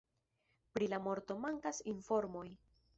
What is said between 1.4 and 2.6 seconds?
mankas informoj.